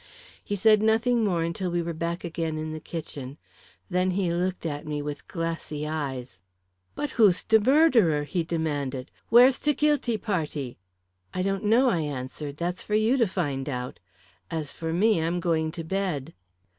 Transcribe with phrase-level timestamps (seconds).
[0.43, 3.37] He said nothing more until we were back again in the kitchen.
[3.87, 6.41] Then he looked at me with glassy eyes.
[6.95, 9.11] "But who's t'e murderer?" he demanded.
[9.29, 10.79] "Where's t'e guilty party?"
[11.35, 12.57] "I don't know," I answered.
[12.57, 13.99] "That's for you to find out.
[14.49, 16.33] As for me, I'm going to bed."